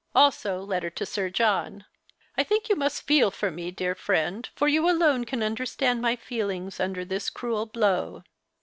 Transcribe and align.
Also 0.15 0.57
letter 0.61 0.89
to 0.89 1.05
Sir 1.05 1.29
John. 1.29 1.85
I 2.35 2.41
think 2.43 2.69
yon 2.69 2.79
mnst 2.79 3.03
feel 3.03 3.29
for 3.29 3.51
me, 3.51 3.69
dear 3.69 3.93
friend, 3.93 4.49
for 4.55 4.67
yon 4.67 4.89
alone 4.89 5.25
can 5.25 5.41
nnderstand 5.41 5.99
my 5.99 6.15
feelings 6.15 6.79
imder 6.79 7.07
this 7.07 7.29
crnel 7.29 7.69
l)low." 7.75 8.23